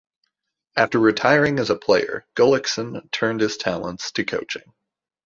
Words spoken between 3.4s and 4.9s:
talents to coaching.